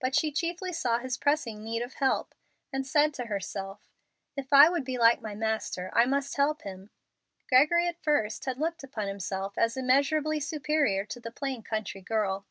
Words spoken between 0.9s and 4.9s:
his pressing need of help, and said to herself, "If I would